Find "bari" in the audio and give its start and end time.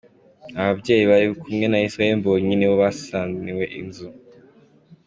1.11-1.27